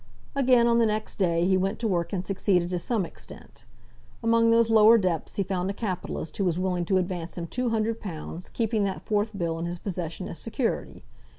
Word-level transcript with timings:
Again, 0.33 0.65
on 0.65 0.79
the 0.79 0.87
next 0.87 1.19
day, 1.19 1.45
he 1.45 1.55
went 1.57 1.77
to 1.77 1.87
work 1.87 2.11
and 2.11 2.25
succeeded 2.25 2.71
to 2.71 2.79
some 2.79 3.05
extent. 3.05 3.65
Among 4.23 4.49
those 4.49 4.71
lower 4.71 4.97
depths 4.97 5.35
he 5.35 5.43
found 5.43 5.69
a 5.69 5.73
capitalist 5.73 6.37
who 6.37 6.43
was 6.43 6.57
willing 6.57 6.85
to 6.85 6.97
advance 6.97 7.37
him 7.37 7.45
two 7.45 7.69
hundred 7.69 7.99
pounds, 8.01 8.49
keeping 8.49 8.83
that 8.85 9.03
fourth 9.05 9.37
bill 9.37 9.59
in 9.59 9.67
his 9.67 9.77
possession 9.77 10.27
as 10.27 10.39
security. 10.39 11.03